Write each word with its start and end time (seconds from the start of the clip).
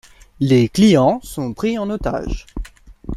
Les 0.39 0.67
clients 0.67 1.21
sont 1.21 1.53
pris 1.53 1.77
en 1.77 1.91
otages. 1.91 2.47